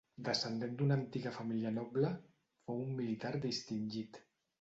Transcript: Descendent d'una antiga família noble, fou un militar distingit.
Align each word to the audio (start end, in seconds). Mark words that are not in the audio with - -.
Descendent 0.27 0.71
d'una 0.77 0.95
antiga 0.99 1.33
família 1.35 1.71
noble, 1.75 2.09
fou 2.71 2.81
un 2.87 2.97
militar 3.03 3.33
distingit. 3.45 4.19